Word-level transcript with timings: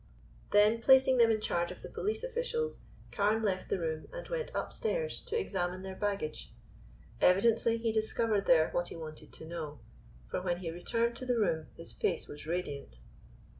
Then 0.49 0.81
placing 0.81 1.19
them 1.19 1.29
in 1.29 1.39
charge 1.39 1.69
of 1.71 1.83
the 1.83 1.87
police 1.87 2.23
officials, 2.23 2.81
Carne 3.11 3.43
left 3.43 3.69
the 3.69 3.77
room 3.77 4.07
and 4.11 4.27
went 4.29 4.49
upstairs 4.55 5.21
to 5.27 5.39
examine 5.39 5.83
their 5.83 5.93
baggage. 5.95 6.51
Evidently 7.21 7.77
he 7.77 7.91
discovered 7.91 8.47
there 8.47 8.71
what 8.71 8.87
he 8.87 8.95
wanted 8.95 9.31
to 9.33 9.45
know, 9.45 9.79
for 10.25 10.41
when 10.41 10.57
he 10.57 10.71
returned 10.71 11.15
to 11.17 11.25
the 11.27 11.37
room 11.37 11.67
his 11.77 11.93
face 11.93 12.27
was 12.27 12.47
radiant. 12.47 12.97